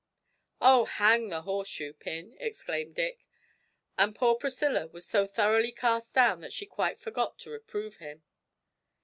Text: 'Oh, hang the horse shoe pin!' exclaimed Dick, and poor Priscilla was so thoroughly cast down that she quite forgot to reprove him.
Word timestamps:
'Oh, 0.59 0.85
hang 0.85 1.29
the 1.29 1.43
horse 1.43 1.67
shoe 1.69 1.93
pin!' 1.93 2.35
exclaimed 2.39 2.95
Dick, 2.95 3.27
and 3.99 4.15
poor 4.15 4.33
Priscilla 4.33 4.87
was 4.87 5.05
so 5.05 5.27
thoroughly 5.27 5.71
cast 5.71 6.15
down 6.15 6.41
that 6.41 6.53
she 6.53 6.65
quite 6.65 6.99
forgot 6.99 7.37
to 7.37 7.51
reprove 7.51 7.97
him. 7.97 8.23